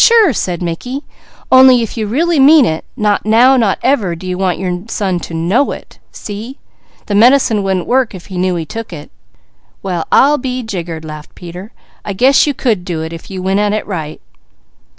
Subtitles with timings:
[0.03, 1.03] "Sure," said Mickey.
[1.51, 5.33] "Only, if you really mean it, not now, nor ever, do you want son to
[5.35, 5.99] know it.
[6.11, 6.57] See!
[7.05, 9.11] The medicine wouldn't work, if he knew he took it."
[9.83, 11.71] "Well I'll be jiggered!" laughed Peter.
[12.03, 14.19] "I guess you could do it, if you went at it right."